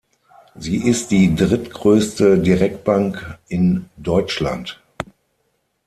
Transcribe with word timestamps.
Sie 0.55 0.77
ist 0.77 1.11
die 1.11 1.35
drittgrößte 1.35 2.39
Direktbank 2.39 3.37
in 3.49 3.85
Deutschland. 3.97 4.81